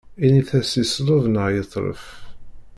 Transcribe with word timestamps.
Init-as 0.25 0.69
yesleb 0.79 1.23
neɣ 1.33 1.47
yetlef. 1.55 2.03